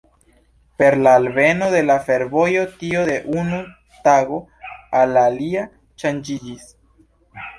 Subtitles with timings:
[0.81, 3.59] Per la alveno de la fervojo tio de unu
[4.07, 4.39] tago
[5.01, 5.67] al la alia
[6.05, 6.65] ŝanĝiĝis.